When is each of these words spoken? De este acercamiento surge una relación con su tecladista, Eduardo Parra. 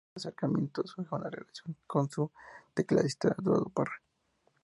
De 0.03 0.07
este 0.15 0.29
acercamiento 0.29 0.81
surge 0.87 1.13
una 1.13 1.29
relación 1.29 1.77
con 1.85 2.09
su 2.09 2.31
tecladista, 2.73 3.35
Eduardo 3.39 3.65
Parra. 3.69 4.01